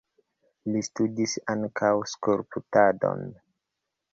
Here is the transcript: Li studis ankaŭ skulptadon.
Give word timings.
Li 0.75 0.81
studis 0.87 1.35
ankaŭ 1.55 1.91
skulptadon. 2.15 3.25